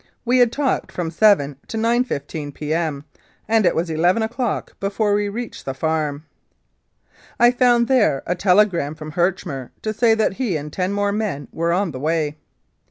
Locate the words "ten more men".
10.73-11.49